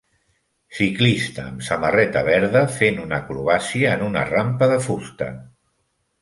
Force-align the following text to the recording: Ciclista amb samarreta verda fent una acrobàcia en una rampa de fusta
Ciclista 0.77 1.43
amb 1.49 1.61
samarreta 1.67 2.23
verda 2.29 2.63
fent 2.79 2.97
una 3.05 3.19
acrobàcia 3.19 3.93
en 3.99 4.03
una 4.09 4.25
rampa 4.31 4.71
de 4.73 4.81
fusta 4.89 5.31